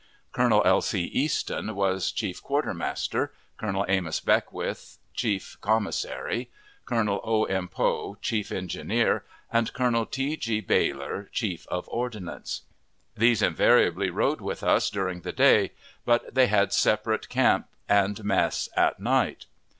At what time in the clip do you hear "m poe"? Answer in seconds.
7.43-8.17